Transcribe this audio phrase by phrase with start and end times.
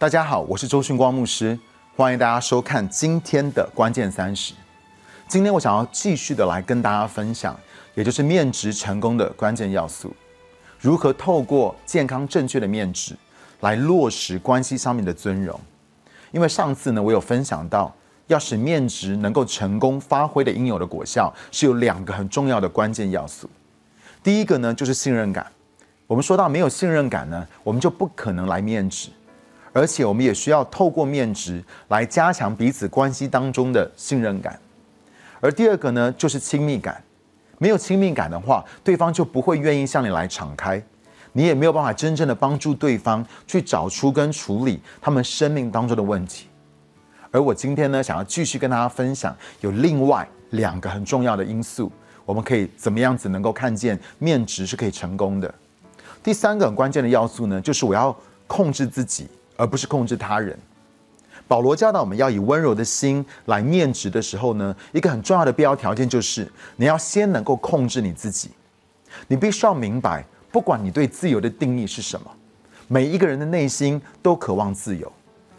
[0.00, 1.58] 大家好，我是周训光牧师，
[1.94, 4.54] 欢迎大家收看今天的关键三十。
[5.28, 7.54] 今天我想要继续的来跟大家分享，
[7.94, 10.16] 也就是面值成功的关键要素，
[10.78, 13.14] 如何透过健康正确的面值
[13.60, 15.60] 来落实关系上面的尊荣。
[16.30, 17.94] 因为上次呢，我有分享到，
[18.26, 23.50] 要使面值能够成功发挥的应有的果效，是有两个很重要的关键要素。
[24.22, 25.46] 第一个呢，就是信任感。
[26.06, 29.10] 我们说到没有信任感呢，我们就不可能来面值。
[29.72, 34.58] 而且我们也需要透过面值来加强彼此关系当中的信任感，
[35.40, 37.02] 而第二个呢，就是亲密感。
[37.58, 40.82] 没有亲密感的话，对方就不会愿意向你来敞开，
[41.32, 46.48] 你也没有办法真正的帮助对方去找出跟处理他们生命当中的问题。
[47.30, 51.92] 而我今天呢，想要继续跟大家分享，有另外两个很重要的因素，
[52.24, 55.54] 我们可以怎么样子能够看见面值是可以成功的。
[56.22, 58.16] 第三个很关键的要素呢，就是我要
[58.46, 59.28] 控制自己。
[59.60, 60.58] 而不是控制他人。
[61.46, 68.50] 保罗教导我们要以温柔的心来面值的时候呢，一个很重要的必要条件就是你要先能够控制你自己。
[69.28, 72.30] 你必须要明白，不管你对自由的定义是什么，
[72.88, 75.12] 每一个人的内心都渴望自由，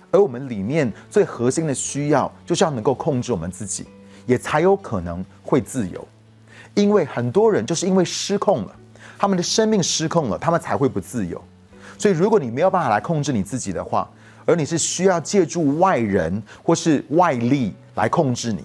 [0.10, 3.86] 而我们里面最核心的需要就是要能够控制我们自己，
[4.26, 6.08] 也才有可能会自由。
[6.74, 8.76] 因为很多人就是因为失控了，
[9.20, 11.44] 他们的生命失控了，他们才会不自由。
[12.02, 14.10] 所以，如果你没有办法来控制你自己的话，
[14.44, 18.64] 而你是需要借助外人或是外力来控制你，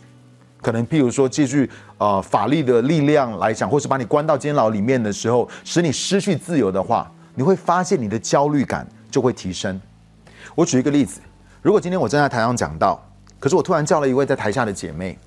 [0.63, 1.59] 可能譬如说借助
[1.99, 9.79] 呃法律的力量来讲，或是把你关到监牢里面的时候，使你失去自由的话，你会发现你的焦虑感就会提升。
[10.55, 11.21] 我举一个例子，
[11.61, 12.99] 如果今天我正在台上讲到，
[13.39, 15.19] 可是我突然叫了一位在台下的姐妹，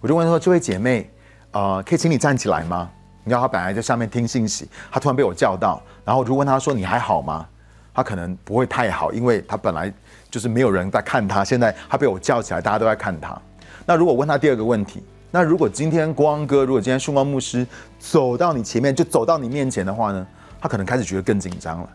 [0.00, 1.08] 我就问说：“这位姐妹，
[1.52, 2.90] 呃，可以请你站起来吗？”
[3.24, 5.82] 你知道他本来在下面听信息，他突然被我叫到。
[6.04, 7.46] 然后我就问他说：“你还好吗？”
[7.94, 9.92] 他可能不会太好，因为他本来
[10.30, 13.40] 就是没有人在看他，现在他被我叫起来，大家都在看他。
[13.86, 17.66] 那如果问他第二个问题，那如果今天光哥，如果今天顺光牧师
[17.98, 20.26] 走到你前面，就走到你面前的话呢，
[20.60, 21.88] 他可能开始觉得更紧张了。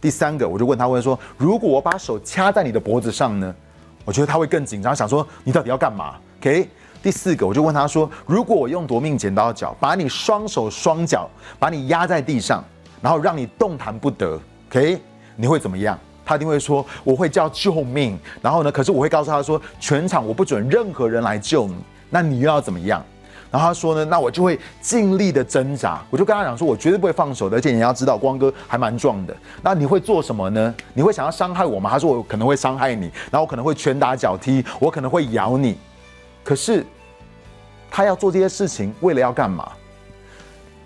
[0.00, 3.54] 第三个，我就问他问说：“如果我把手掐在你的脖子上呢？”
[4.04, 6.68] 我觉得他会更紧张，想说你到底要干嘛？OK。
[7.04, 11.28] 第四个，我就问他说：“如果我用夺命剪刀脚把你双手双脚
[11.58, 12.64] 把你压在地上？”
[13.02, 14.98] 然后让你动弹不得，OK？
[15.36, 15.98] 你会怎么样？
[16.24, 18.18] 他一定会说我会叫救命。
[18.40, 18.72] 然后呢？
[18.72, 21.76] 可是我会告诉他说，全场我不准任何人来救你。
[22.08, 23.04] 那你又要怎么样？
[23.50, 24.02] 然后他说呢？
[24.06, 26.02] 那我就会尽力的挣扎。
[26.08, 27.58] 我就跟他讲说，我绝对不会放手的。
[27.58, 29.36] 而且你要知道，光哥还蛮壮的。
[29.60, 30.74] 那你会做什么呢？
[30.94, 31.90] 你会想要伤害我吗？
[31.90, 35.76] 他说我可能会伤害你，然后我可能会拳打脚踢，我可能会 咬你。
[36.44, 36.86] 可是
[37.90, 39.72] 他要做这些事情，为了要干嘛？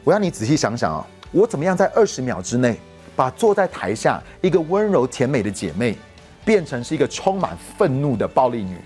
[0.05, 1.07] 我要你仔细想想啊。
[1.31, 2.79] 我怎么样在二十秒之内，
[3.15, 5.95] 把坐在台下一个温柔甜美的姐妹，
[6.43, 8.79] 变成是一个充满愤怒的暴力女？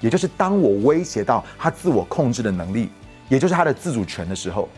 [0.00, 2.90] 也就是当我威胁到她自我控制的能力，
[3.28, 4.68] 也就是她的自主权的时候，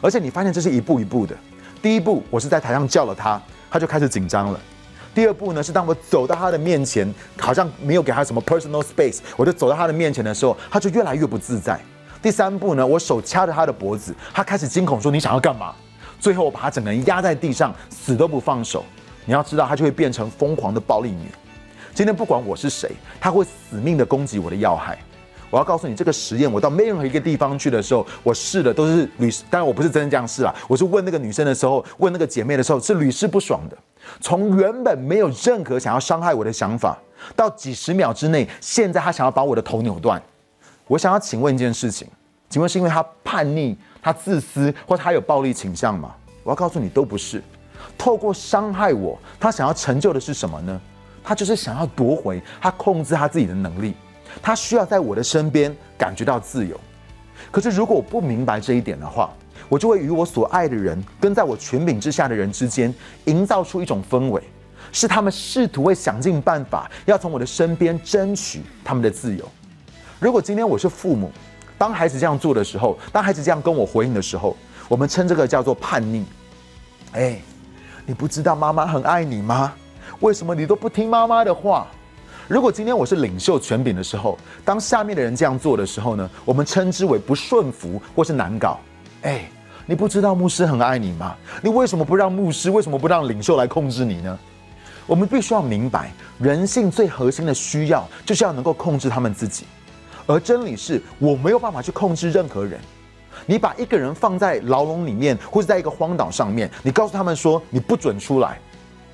[0.00, 1.34] 而且你发现这是一步一步的。
[1.82, 4.60] 第一步，我是在台上叫了她，她就开始紧张了。
[5.14, 11.80] 第二步呢，是当我走到她的面前，好像没有给她什么 personal space，我就走到她的面前的时候，她就越来越不自在。
[12.20, 15.72] 第三步呢，我手掐着她的脖子，她开始惊恐说：“你想要干嘛？”
[16.18, 18.82] 最后，我把他整个人压在地上，死都不放手。
[19.26, 21.28] 你要知道，他就会变成疯狂的暴力女。
[21.94, 24.98] 今天不管我是谁，他会死命的攻击我的要害。
[25.54, 33.78] 我要告诉你，这个实验，我到没任何一个地方去的时候，我试的都是屡，当然我不是真的这样试啊，我是问那个女生的时候，问那个姐妹的时候，是屡试不爽的。
[34.20, 36.98] 从原本没有任何想要伤害我的想法，
[37.36, 40.20] 到几十秒之内，现在他想要把我的头扭断。
[40.88, 42.08] 我想要请问一件事情，
[42.50, 43.76] 请问是因为他叛逆？
[44.02, 46.16] 他自私，或他有暴力倾向吗？
[46.42, 47.40] 我要告诉你，都不是。
[47.96, 50.80] 透过伤害我，他想要成就的是什么呢？
[51.22, 53.94] 他就是想要夺回他控制他自己的能力。
[54.42, 56.78] 他需要在我的身边感觉到自由。
[57.50, 59.32] 可是如果我不明白这一点的话，
[59.68, 62.92] 我就会与我所爱的人跟在我权柄之下的人之间，
[63.24, 64.42] 营造出一种氛围，
[64.92, 69.48] 是他们试图会想尽办法要从我的身边争取他们的自由。
[70.20, 71.30] 如果今天我是父母，
[71.78, 74.56] 当孩子这样做的时候，当孩子这样跟我回应的时候，
[74.88, 76.24] 我们称这个叫做叛逆。
[77.12, 77.38] 哎，
[78.06, 79.72] 你不知道妈妈很爱你吗？
[80.20, 81.86] 为什么你都不听妈妈的话？
[82.46, 86.28] 如果今天我是领袖权柄的时候，当下面的人这样做的时候呢？
[86.44, 88.78] 我们称之为不顺服或是难搞。
[89.22, 89.48] 哎，
[89.86, 91.34] 你不知道牧师很爱你吗？
[91.62, 92.70] 你为什么不让牧师？
[92.70, 94.38] 为什么不让领袖来控制你呢？
[95.06, 99.64] 我们必须要明白，人性最核心的需要就是要能够控制他们自己。
[100.26, 102.78] 而真理是我没有办法去控制任何人。
[103.46, 108.58] 你把一个人放在牢笼里面，或是在一个荒岛上面，你告诉他们说你不准出来，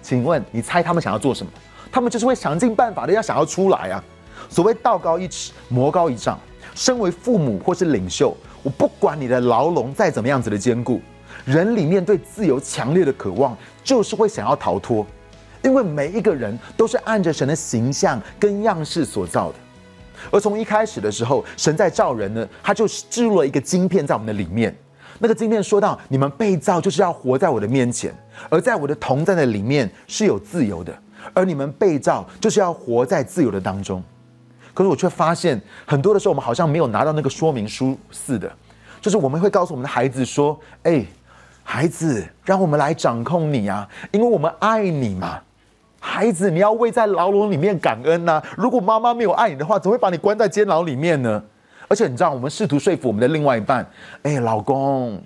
[0.03, 1.53] 请问你猜他们想要做什么？
[1.91, 4.05] 他们就是会想尽办法的要想要出来啊。
[4.49, 6.39] 所谓道高一尺，魔高一丈。
[6.75, 11.01] 身为父母或是领袖，我不管你的牢笼再怎么样子的坚固，
[11.45, 15.05] 人里面对自由强烈的渴望，就是会想要逃脱。
[15.63, 19.57] 因为每一个人都是按着神的形象跟样式所造的，
[20.31, 24.75] 而从一开始的时候，神在造人呢，他就植入了一个晶片在我们的里面。
[25.19, 28.15] 那个晶片说到：你们被造就是要活在我的面前，
[28.49, 30.99] 而在我的同在的里面是有自由的，
[31.35, 34.03] 而你们被造就是要活在自由的当中。
[34.73, 38.51] 可是我却发现，很多的时候我们好像没有拿到那个说明书似的，
[39.01, 41.05] 就是我们会告诉我们的孩子说：哎，
[41.63, 45.41] 孩子，让我们来掌控你啊，因为我们爱你嘛。
[46.03, 48.43] 孩子，你要为在牢笼里面感恩呐！
[48.57, 51.43] 如果妈妈没有爱你的话，怎么会把你关在监牢里面呢？
[51.89, 53.87] 而且你知道，我们试图说服我们的另外一半：，
[54.23, 55.23] 哎，老公，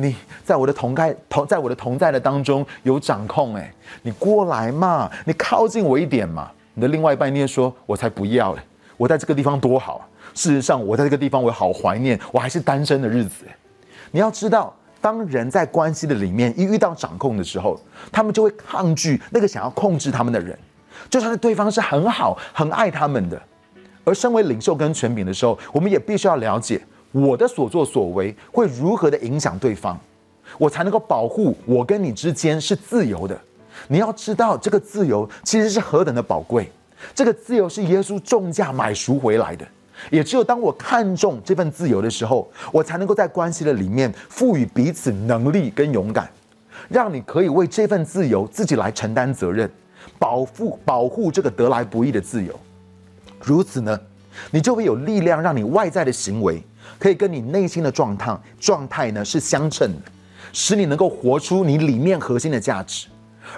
[0.00, 0.14] 你
[0.44, 6.50] 在我的同在同在我的同在的当中有掌控，哎，你过来嘛，你靠近我一点嘛。
[6.74, 8.60] 你的另外一半一定说：“我才不要嘞！
[8.96, 10.08] 我在这个地方多好！
[10.34, 13.44] 事实上，我在这个地方我好怀念我还是单身的日子。”
[14.12, 14.74] 你要知道。
[15.00, 17.80] 当人在关系的里面一遇到掌控的时候，
[18.10, 20.58] 他们就会抗拒那个想要控制他们的人，
[21.08, 23.40] 就算是对方是很好、很爱他们的。
[24.02, 26.80] 而身为领袖跟权柄的时候，我们也必须要了解
[27.12, 29.98] 我的所作所为会如何的影响对方，
[30.58, 33.38] 我才能够保护我跟你之间是自由的。
[33.88, 36.70] 你要知道，这个自由其实是何等的宝贵，
[37.14, 39.66] 这个自由是耶稣重价买赎回来的。
[40.10, 46.30] 也只有当我看重这份自由的时候，我才能够在关系的里面赋予彼此能力跟勇敢，
[46.88, 49.68] 让你可以为这份自由自己来承担责任，
[50.18, 52.54] 保护保护这个得来不易的自由。
[53.42, 53.98] 如此呢，
[54.52, 56.62] 你就会有力量，让你外在的行为
[56.98, 60.10] 可以跟你内心的状态状态呢是相称的，
[60.52, 63.08] 使你能够活出你里面核心的价值，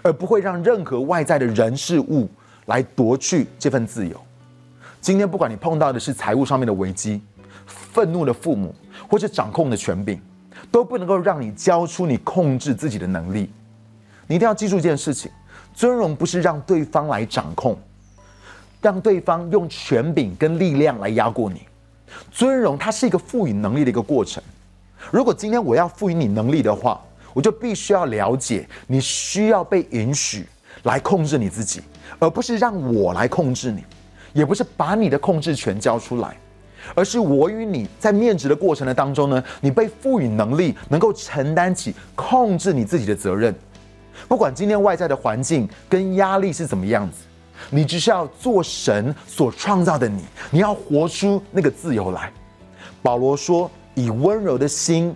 [0.03, 2.29] 而不会让任何外在的人事物
[2.67, 4.21] 来夺去这份自由。
[5.00, 7.23] 今天，不管你碰到的是财务上面的危机、
[7.67, 8.75] 愤怒的父母，
[9.09, 10.21] 或是掌控的权柄，
[10.71, 13.50] 都不能够让你交出你控制自己的能力。
[14.27, 15.31] 你一定要记住一件事情：
[15.73, 17.79] 尊荣不是让对方来掌控，
[18.82, 21.62] 让对方用权柄跟力量来压过你。
[22.31, 24.43] 尊荣它是一个赋予能力的一个过程。
[25.11, 27.01] 如果今天我要赋予你能力的话，
[27.33, 30.47] 我就必须要了解你需要被允许
[30.83, 31.81] 来控制你自己，
[32.19, 33.85] 而不是让我来控制你。
[34.33, 36.37] 也不是把你的控制权交出来，
[36.95, 43.53] 而是我与你在面值的过程的当中呢，你被赋予能力，能够承担起控制你自己的责任。
[44.29, 47.23] 不管今天外在的环境跟压力是怎么样子，
[47.69, 52.33] 你只是要做神所创造的你，你要活出那个自由来。
[53.03, 55.15] 保罗说：“以温柔的心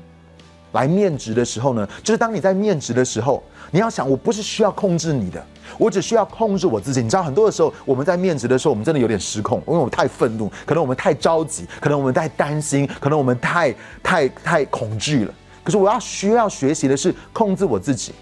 [0.73, 5.44] 来面值的时候呢，就是当你在面值的时候，你要想，我不是需要控制你的。”
[5.76, 7.02] 我只需要控制我自己。
[7.02, 15.35] 你知道，很多的时候，我们在面值的时候，我们真的有点失控，因为我们太愤怒，可能我们太着急，可能我们太担心，可能我们太太太恐惧了。
[15.64, 18.12] 可是我要需要学习的是控制我自己。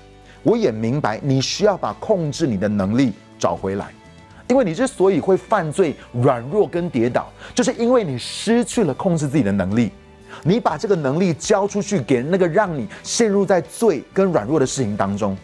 [0.42, 3.92] 我也明白，你需要把控制你的能力找回来，
[4.52, 9.90] 因为你之所以会犯罪、软弱跟跌倒，就是因为你失去了控制自己的能力。
[10.44, 15.34] 你把这个能力交出去给那个让你陷入在罪跟软弱的事情当中。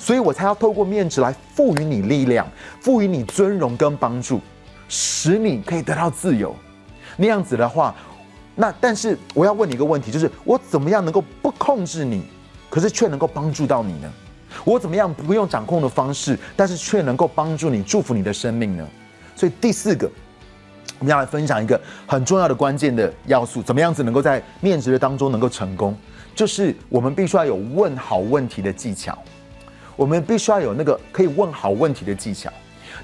[0.00, 2.44] 所以我才要透过面子来赋予你力量，
[2.80, 4.40] 赋予你尊荣跟帮助，
[4.88, 6.52] 使你可以得到自由。
[7.16, 7.94] 那样子的话，
[8.56, 12.24] 那但是我要问你一个问题，就是我怎么样能够不控制你，
[12.68, 14.12] 可是却能够帮助到你呢？
[14.64, 18.86] 我怎么样不用掌控的方式，但是却能够帮助你、祝福你的生命呢？
[19.34, 20.10] 所以第四个，
[20.98, 25.96] 我们要来分享一个很重要的关键的要素，怎么样子能够在面试的当中能够成功，
[26.34, 29.16] 就是我们必须要有问好问题的技巧。
[29.94, 32.50] 我们必须要有那个可以问好问题的技巧。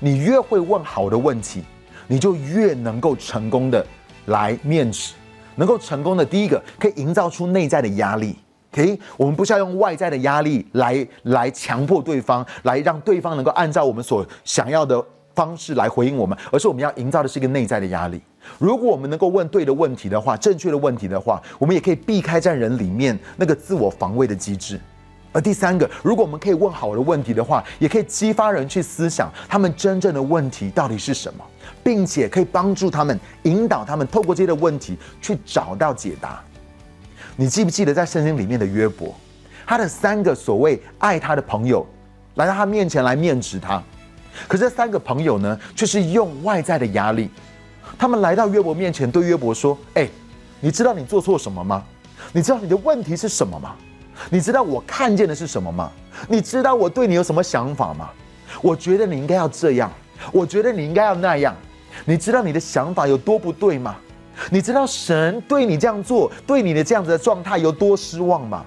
[0.01, 1.63] 你越会问好的问题，
[2.07, 3.87] 你就越能够成功的
[4.27, 5.15] 来面试，
[5.55, 8.37] 能够成功的第一个可以营造出内在的压力。
[8.73, 18.19] OK，我们不需要用外在的压力来来强迫对方，来让对方能够按照我们所想要的方式来回应我们，而是我们要营造的是一个内在的压力。
[18.59, 24.81] 如果我们能够问对的问题的话，正确的问题的话，我们也可以避开在人里面那个自我防卫的机制。
[25.33, 31.45] 而第三个，如果我们可以问好的问题的话，也可以激发人去思想他们真正的问题到底是什么，
[31.85, 36.43] 并且可以帮助他们引导他们透过这些的问题去找到解答。
[37.37, 39.15] 你记不记得在圣经里面的约伯，
[39.67, 41.87] 他的三个所谓爱他的朋友
[42.35, 43.83] 来到他面前来面指他，
[44.47, 47.31] 可这三个朋友呢，却是用外在的压力，
[47.99, 50.09] 他们来到约伯面前对约伯说：“哎，
[50.61, 51.83] 你知道你做错什么吗？
[52.33, 53.75] 你知道你的问题是什么吗？”
[54.31, 55.91] 你知道我看见的是什么吗？
[56.29, 58.11] 你知道我对你有什么想法吗？
[58.61, 59.91] 我觉得你应该要这样，
[60.31, 61.57] 我觉得你应该要那样。
[62.05, 63.97] 你知道你的想法有多不对吗？
[64.51, 68.65] 你知道神对你这样做，对你的这样子的状态有多失望吗？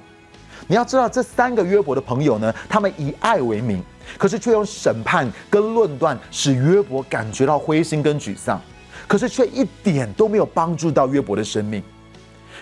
[0.67, 3.83] 你要知道，这三个约伯的朋友呢，他们以爱为名，
[4.17, 8.59] 可是却用审判跟论断，使约伯感觉到灰心跟沮丧，
[9.07, 11.83] 可是却一点都没有帮助到约伯的生命。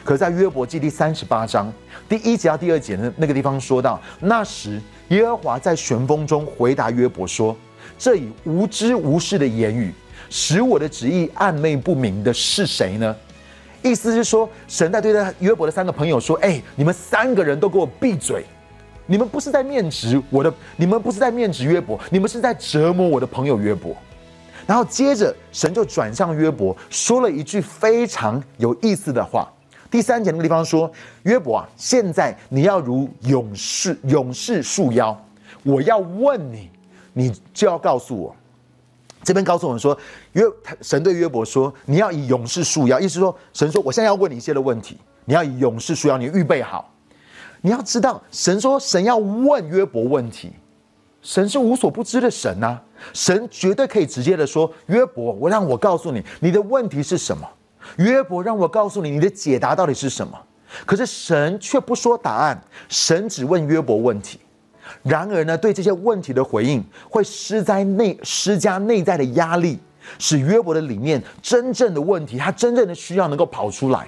[0.03, 1.71] 可在约伯记第三十八章
[2.09, 7.55] 第一节到第二节的那个地方说到，那时耶和华在旋风中回答约伯说
[7.97, 9.93] ：“这以无知无识的言语，
[10.35, 13.15] 使我的旨意暧昧不明的是谁呢？”
[13.83, 18.43] 意思是说，神在对待约伯的三个朋友说：“哎，你们三个人都给我闭嘴！
[19.05, 23.95] 你们不是在面指我的，你们不是在面指约伯，你们是在折磨我的朋友约伯。”
[24.65, 29.47] 然后接着神就转向约伯，说了一句非常有意思的话。
[29.91, 35.15] 第三节那个地方说：“约伯啊，现在你要如勇士，勇士束腰。
[35.61, 36.69] 我要问你，
[37.13, 38.35] 你就要告诉我。”
[39.23, 39.97] 这边告诉我们说，
[40.33, 40.43] 约
[40.81, 46.93] 神对约伯说：“你要以勇士束腰。”意思说，神说：“我现在要问你一些的问题，你要以勇士束腰，你预备好。
[47.61, 50.51] 你要知道，神说神要问约伯问题，
[51.21, 52.77] 神是无所不知的神呐，
[53.13, 57.49] 神绝对可以直接的说：约伯，我让我告诉你，你的问题是什么？
[57.97, 60.37] 约伯，让我告诉你，你的解答到底是什么？
[60.85, 64.39] 可是神却不说答案，神只问约伯问题。”
[65.01, 69.79] 然而呢，对这些问题的回应会施在内施加内在的压力，
[70.19, 74.07] 使约伯的里面真正的问题，他真正的需要能够跑出来，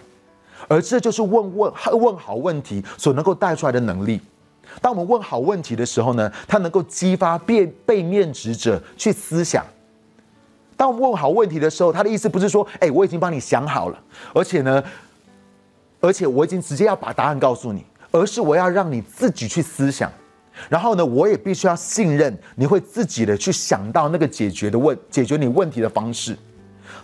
[0.68, 4.20] 而这就是问问问好问题所能够带出来的能力。
[4.82, 9.66] 当我们问好问题的时候呢，它能够激发被被面执者去思想。
[10.76, 13.98] 当我们问好问题的时候，他的意思不是说，哎，我已经帮你想好了，
[14.34, 14.84] 而且呢，
[16.02, 20.12] 而且我已经直接要把答案告诉你，而是我要让你自己去思想。
[20.70, 26.38] 然后呢，我也必须要信任你会自己的去想到那个解决的问解决你问题的方式。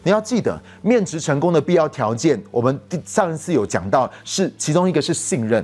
[0.04, 5.64] 你要记得，面值成功的必要条件，我们上一次有讲到，是其中一个是信任，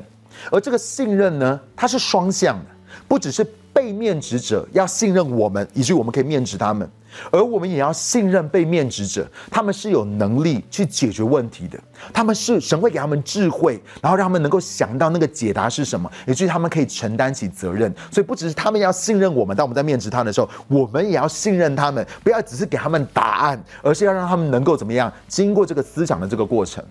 [0.52, 2.66] 而这个信任呢，它是双向的，
[3.08, 6.90] 不只是被面值者要信任我们，以至于我们可以面值他们。
[7.32, 11.80] 而我们也要信任被面指者，他们是有能力去解决问题的。
[12.14, 17.92] 他们是神会给他们智慧，然后让他们能够想到那个解答是什么，也就是他们可以承担起责任。
[18.12, 26.84] 所以不只是他们要信任我们，当我们在面指他的时候，我们也要信任他们，不要只是给他们答案，而是要让他们能够怎么样经过这个思想的这个过程。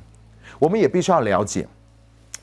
[0.58, 1.68] 我们也必须要了解，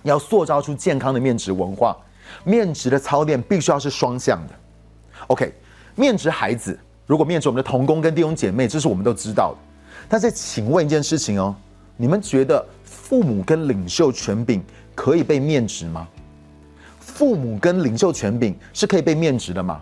[0.03, 1.97] 要塑造出健康的面值文化。
[2.43, 4.53] 面值的操练必须要是双向的。
[5.27, 5.53] OK，
[5.95, 6.77] 面值孩子。
[7.05, 9.57] 如果面值我们的童工跟弟兄姐妹，这是我们都知道的。
[10.07, 11.53] 但是，请问一件事情哦，
[11.97, 14.63] 你们觉得父母跟领袖权柄
[14.95, 16.07] 可以被面值吗？
[16.99, 19.81] 父母跟领袖权柄是可以被面值的吗？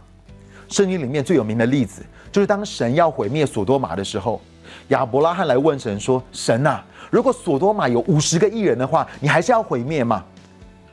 [0.67, 4.41] 圣经里面最有名的例子，就是当神要毁灭索多玛的时候，
[4.87, 10.23] 亚伯拉罕来问神说：“神啊，如果索多玛有五十个艺人的话，你还是要毁灭吗？”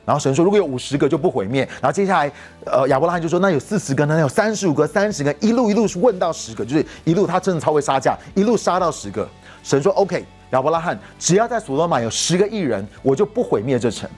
[0.09, 2.31] 然后神说：“如果有五十个就不毁灭。”然后接下来，
[2.65, 4.19] 呃，亚伯拉罕就说：“那有四十个呢？
[4.19, 9.29] 有三十五个、三十个，一路一路问到十个，就是一路他真的超会杀价，一路杀到十个。”
[9.61, 14.09] 神说：“OK，亚伯拉罕，只要在所罗玛有十个艺人，我就不毁灭这城。”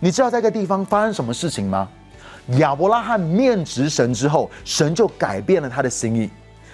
[0.00, 1.88] 你知道在一个地方发生什么事情吗？
[2.58, 6.28] 亚伯拉罕面直神之后，神就改变了他的心意。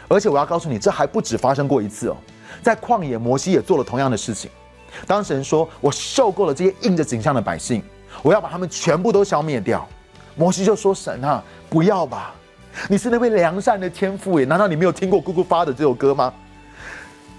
[0.09, 2.17] 而且我要告诉你，这还不止发生过一次哦，
[2.61, 4.51] 在旷野，摩西也做了同样的事情。
[5.07, 7.81] 当神说：“我受够了这些印着景象的百姓。”
[8.23, 9.87] 我要把他们全部都消灭掉。
[10.37, 12.33] 摩西就说：“神啊，不要吧！
[12.89, 16.33] 你是那位良善的天父耶，难道你没有听过姑姑发的这首歌吗？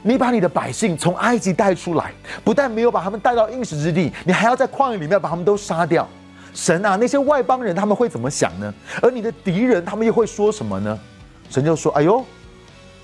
[0.01, 2.11] 你把你的百姓从埃及带出来，
[2.43, 6.07] 不但没有把他们带到应许之地，你还要在旷野里面把他们都杀掉。
[6.53, 8.73] 神啊，那些外邦人他们会怎么想呢？
[9.01, 10.99] 而你的敌人他们又会说什么呢？
[11.49, 12.25] 神就说：哎呦，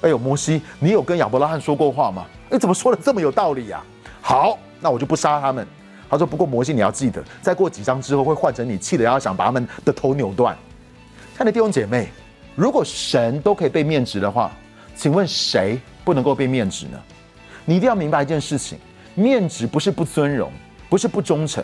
[0.01, 2.25] 哎呦，摩西，你有跟亚伯拉罕说过话吗？
[2.49, 3.81] 你怎么说的这么有道理呀？
[4.21, 5.65] 好，那我就不杀他们。”
[6.09, 10.55] 他说：“不过魔西，你要记得，再过几章之后会换成你气的要想把他们的头扭断。”
[11.35, 12.09] 亲爱的弟兄姐妹，
[12.55, 14.51] 如果神都可以被面值的话，
[14.95, 16.97] 请问谁不能够被面值呢？
[17.65, 18.77] 你一定要明白一件事情：
[19.15, 20.51] 面值不是不尊荣，
[20.89, 21.63] 不是不忠诚，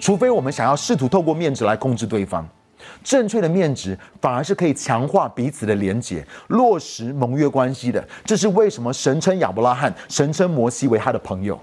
[0.00, 2.48] 除非我们想要试图透过面值来控制对方。
[3.04, 8.02] 正确的面值反而是可以强化彼此的连结，落实盟约关系的。
[8.24, 11.60] 这是为什么神称亚伯拉罕、神称摩西为他的朋友。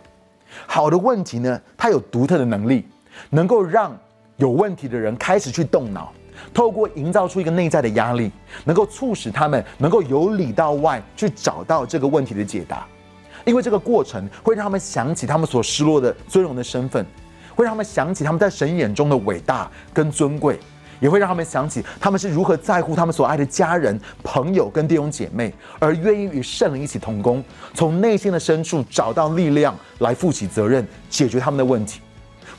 [0.65, 2.85] 好的问题呢，它有独特的能力，
[3.29, 3.97] 能够让
[4.37, 6.11] 有问题的人开始去动脑，
[6.53, 8.31] 透过营造出一个内在的压力，
[8.65, 12.85] 能够促使他们能够由里到外去找到这个问题的解答。
[13.45, 17.05] 因为这个过程会让他们想起他们所失落的尊荣的身份，
[17.55, 20.59] 会让他们想起他们在神眼中的伟大跟尊贵，
[20.99, 32.01] 也会让他们想起他们是如何在乎他们所爱的家人、朋友跟弟兄姐妹，而愿意与圣灵一起同工，从内心的深处找到力量来负起责任，解决他们的问题，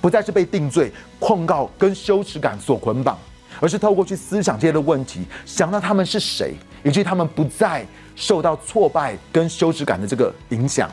[0.01, 3.19] 不再是被定罪、控告跟羞耻感所捆绑，
[3.61, 10.91] 而是透过去思想这些的问题，想到他们是谁，以及他们不再受到挫败跟羞耻感的这个影响，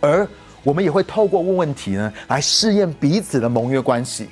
[0.00, 0.26] 而
[0.64, 4.28] 我们也会透过问问题呢，来试验彼此的盟约关系。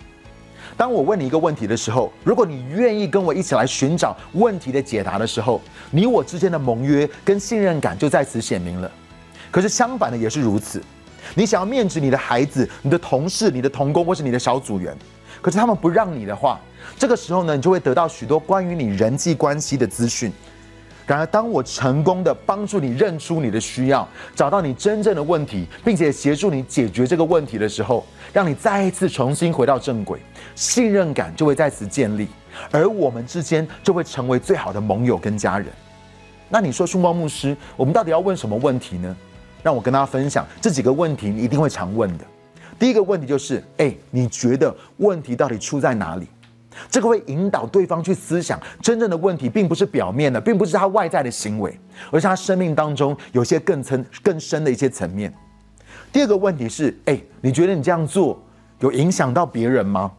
[0.81, 5.61] 当我问你一个问题的时候，如果你愿意跟我一起来寻找问题的解答的时候，
[5.91, 8.91] 你我之间的盟约跟信任感就在此显明了。
[9.51, 10.83] 可是相反的也是如此，
[11.35, 14.97] 你想要面子你的孩子、你的同事、你的同工或是你的小组员，
[15.43, 16.59] 可是他们不让你的话，
[16.97, 20.33] 这个时候呢，你就会得到许多关于你人际关系的资讯。
[21.11, 30.21] 然而，当我成功的帮助你认出你的需要，找到你真正的问题，并且协助你解决这个问题的时候，让你再一次重新回到正轨，
[30.55, 32.29] 信任感就会在此建立，
[32.71, 35.67] 而我们之间就会成为最好的盟友跟家人。
[36.49, 39.17] 那你说，凶光牧师，我们到底要问什么问题呢？
[39.64, 42.25] 让我跟大家分享这几个问题，你一定会常问的。
[42.79, 46.29] 第一个问题就是：哎，你觉得问题到底出在哪里？
[46.89, 51.79] 这个会引导对方去思想，真正的问题并不是表面的，并不是他外在的行为，
[52.11, 55.33] 而是他生命当中有些更层、更深的一些层面。
[56.12, 58.41] 第二个问题是：哎，你觉得你这样做
[58.79, 60.11] 有影响到别人吗？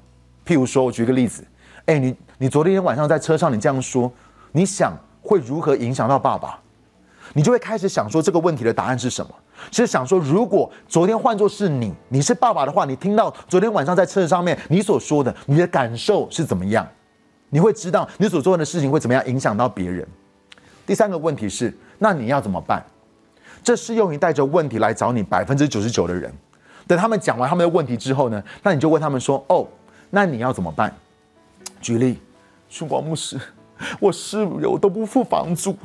[0.45, 1.43] 譬如说，我举个例子：
[1.85, 4.11] 哎，你你昨天晚上在车上你这样说，
[4.51, 6.59] 你想会如何影响到爸爸？
[7.33, 9.33] 你就会开始想说这个问题的答案是什么？
[9.71, 16.87] 是想说，如果昨天换作是你，你是爸爸的话，你听到昨天晚上在车子上面你所说的，你的感受是怎么样？
[17.49, 20.07] 你会知道你所做的事情会怎么样影响到别人。
[20.85, 22.85] 第三个问题是，那你要怎么办？
[23.63, 26.33] 这适用于带着问题来找你百分之九十九的人。
[26.87, 29.67] 等他们讲完他们的问题之后呢，那你就问他们说：“哦，
[30.09, 30.93] 那你要怎么办？”
[31.79, 32.19] 举例，
[32.69, 33.39] 曙光牧师。
[33.99, 35.75] 我室友都不付房租，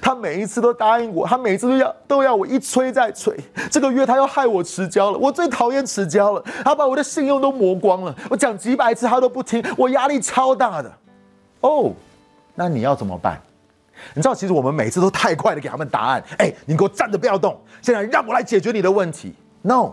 [0.00, 3.36] 他每一次都答应我，他每次都要都要我一催再催。
[3.70, 8.14] 这个月他又害我迟交了，我最讨厌迟交了，他把我的信用都磨光了。
[8.28, 10.92] 我讲几百次他都不听，我压力超大的。
[11.60, 11.92] 哦，
[12.54, 13.40] 那你要怎么办？
[14.12, 16.22] 你知道，其实我们每次都太快的给他们答案。
[16.38, 19.34] 哎，你给我站着不要动，现在让我来解决你的问题。
[19.62, 19.92] No，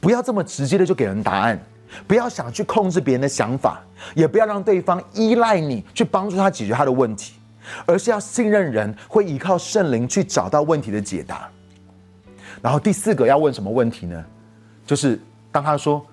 [0.00, 1.60] 不要这么直接的就给人答案。
[2.06, 3.82] 不要想去控制别人的想法，
[4.14, 7.34] 也不要让对方依赖你去帮助他解决他的问题，
[7.86, 11.48] 而是要信任人会依靠圣灵去找到问题的解答。
[12.62, 14.24] 然后第四个要问什么问题呢？
[14.86, 15.18] 就是
[15.50, 16.04] 当他说：“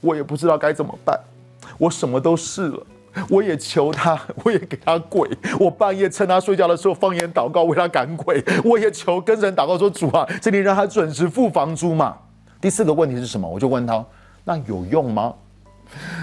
[0.00, 1.18] 我也不知道该怎么办，
[1.78, 2.86] 我什么都试了，
[3.28, 12.16] 我也求他，我也给他跪，我半夜趁他睡觉的时候方言祷告为他赶鬼，我也求跟人祷告说主啊，这里让他准时付房租嘛。”
[12.60, 13.48] 第四个问题是什么？
[13.48, 14.04] 我就问他。
[14.48, 15.34] 那有用吗？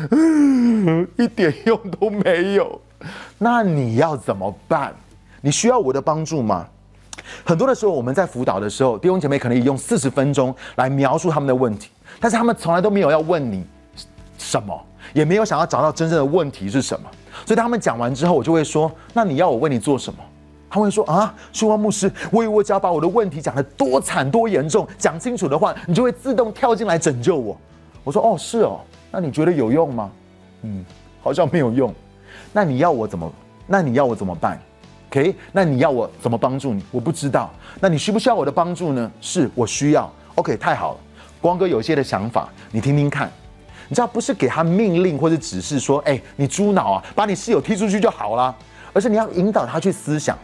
[1.19, 2.79] 一点用都没有。
[3.37, 4.93] 那你要怎么办？
[5.41, 6.65] 你需要我的帮助吗？
[7.43, 11.89] 很多的时候，我们在辅导的时候，弟兄姐妹可能用四十分钟来描述他们的问题，
[12.21, 13.65] 但是他们从来都没有要问你
[14.37, 14.73] 什么，
[15.11, 17.09] 也没有想要找到真正的问题是什么。
[17.45, 20.19] 所以他们讲完之后，我就会说：“那你要我为你做什么？”
[20.71, 27.57] 他会说：“啊，希望牧师，我以为我只要把我的问题讲得多惨多严重，讲清楚的话，你就会自动跳进来拯救我。”
[28.03, 28.79] 我说哦是哦，
[29.11, 30.11] 那你觉得有用吗？
[30.63, 30.83] 嗯，
[31.21, 31.93] 好像没有用。
[32.51, 33.31] 那你要我怎么？
[33.65, 34.59] 那你要我怎么办
[35.09, 35.35] ？OK？
[35.51, 36.83] 那你要我怎么帮助你？
[36.91, 37.51] 我不知道。
[37.79, 39.11] 那你需不需要我的帮助呢？
[39.21, 40.11] 是我需要。
[40.35, 40.99] OK，太好了。
[41.39, 43.31] 光哥有些的想法，你听听看。
[43.89, 48.55] 你知道不是给他命令或者指示说，哎，你猪脑啊，把你室友踢出去就好了，
[48.93, 50.37] 而是你要引导他去思想。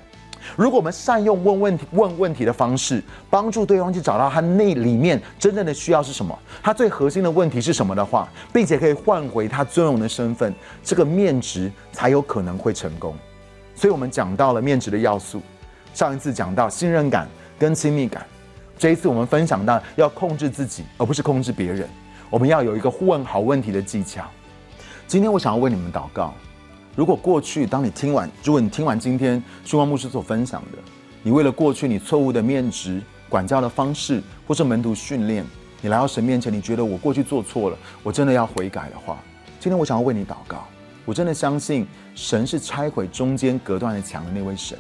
[0.55, 13.15] 如果我们善用问问题、问问题的方式，帮助对方去找到他那里面真正的需要是什么，他最核心的问题是什么的话，并且可以换回他尊荣的身份，这个面值才有可能会成功。
[13.75, 15.41] 所以，我们讲到了面值的要素。
[15.93, 18.25] 上一次讲到信任感跟亲密感，
[18.77, 21.88] 这一次我们分享到要控制自己，而不是控制别人。
[22.29, 24.23] 我们要有一个问好问题的技巧。
[25.07, 26.33] 今天我想要为你们祷告。
[26.99, 30.77] 如果过去，当你听完，如果你听完今天曙光牧师所分享的，
[31.23, 35.45] 你为了过去你错误的面值、管教的方式，或是门徒训练，
[35.79, 39.17] 你来到神面前，你觉得我过去做错了，我真的要悔改的话，
[39.62, 40.67] 今天我想要为你祷告。
[41.05, 44.77] 我真的相信神是拆毁中间隔断的墙的那位神，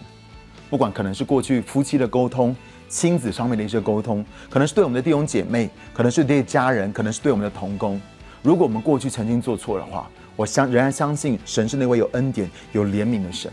[0.69, 2.53] 不管可能是过去夫妻的沟通、
[2.89, 7.97] 亲子上面的一些沟通，可能是对我们的弟兄姐妹，可能是对家人，可能是对我们的同工。
[8.43, 13.51] 如果我们过去曾经做错的话，我相仍然相信神是那位有恩典、有怜悯的神。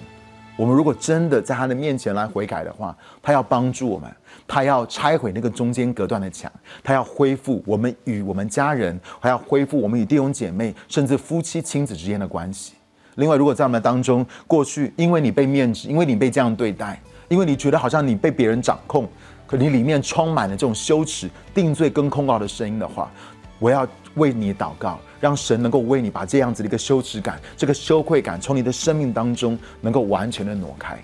[0.57, 4.09] 我们如果真的在他的面前来悔改的话，他要帮助我们，
[4.47, 6.49] 他要拆毁那个中间隔断的墙，
[6.85, 12.75] 他要恢复我们与我们家人，还要恢复我们与弟兄姐妹，甚至夫妻亲子之间的关系。
[13.17, 19.09] 另外，如果在我们当中过去因为你被面子，因为你被这样对待，因为你觉得好像你被别人掌控，
[19.45, 23.11] 可你里面充满了这种羞耻、定罪跟控告的声音的话，
[23.59, 23.85] 我要
[24.17, 30.99] 为你祷告，让神能够为你把这样子的一个羞耻感、这个羞愧感从你的生命当中能够完全的挪开。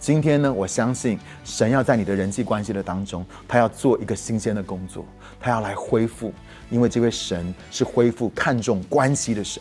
[0.00, 5.04] 今天呢，我相信神要在你的人际关系的当中，他要做一个新鲜的工作，
[5.40, 6.32] 他要来恢复，
[6.70, 9.60] 因为这位神是恢复看重关系的神。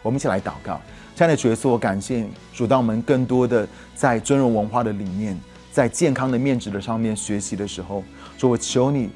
[0.00, 0.80] 我们一起来祷告，
[1.16, 5.36] 亲爱的角色，我感谢，主，当我们更多的在尊荣文化的理念，
[5.72, 8.04] 在健康的面子的上面学习的时候，
[8.38, 9.10] 主，我求你，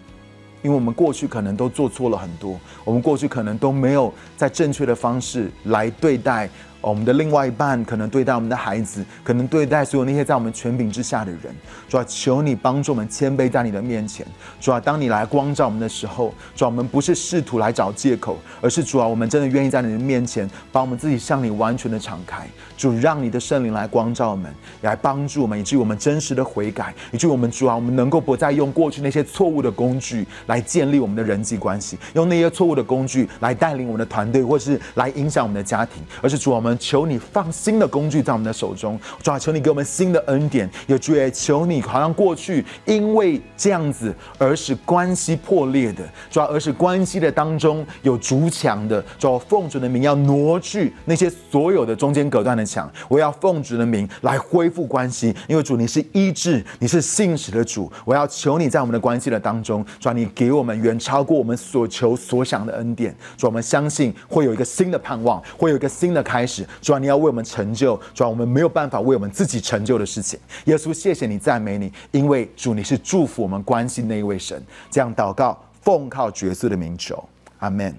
[0.63, 6.49] 因为我们过去可能都做错了很多，我们过去可能都没有在正确的方式来对待。
[6.91, 11.53] 我们的另外一半可能对待我们的孩子，可能对待所有那些在我们权柄之下的人，
[11.89, 14.25] 主要求你帮助我们谦卑在你的面前。
[14.61, 22.47] 主要当你来光照我们的时候，主要我们不是试图来找借口，而是主要我们真的愿意在你的面前，把我们自己向你完全的敞开。
[22.77, 36.76] 主让你的圣灵来光照我们，来帮助我们，以至于我们真实的悔改，以至于我们主要我们能够不再用过去那些错误的工具来建立我们的人际关系，用那些错误的工具来带领我们的团队，或是来影响我们的家庭，而是主啊我们。
[36.79, 40.69] 求你放新的工具在我们的手中，主啊，求你给我们新的恩典。
[40.87, 52.91] 有主也求你，好像过去因为这样子而使关系破裂的，主要而使关系的当中有竹墙的，主要奉主的名要挪去那些所有的中间隔断的墙。
[53.09, 57.91] 我要奉主的名来恢复关系，因为主你是医治，你是信实的主。
[58.05, 63.15] 我要求你在我们的关系的当中，主啊，你给我们远超过我们所求所想的恩典。
[63.37, 66.56] 主，我们相信会有一个新的盼望，会有一个新的开始。
[66.81, 70.39] 主啊，你要为我们成就，主啊，我们没有办法为我们自己成就的事情。
[70.67, 74.63] 耶稣，谢谢你，赞美你，因为主你是祝福我们关心那一位神。
[74.91, 77.23] 这样祷告，奉靠角色的名求，
[77.59, 77.95] 阿门。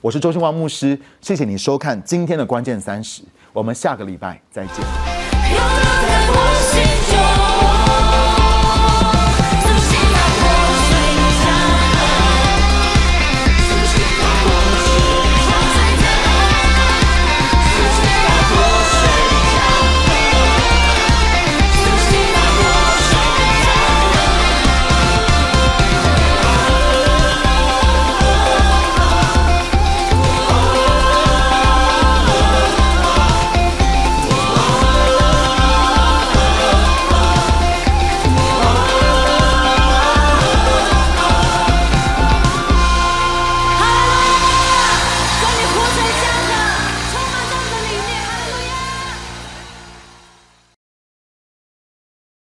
[0.00, 4.74] 我是周兴旺牧师，谢谢你收看今天的关键三十，我们下个礼拜再见。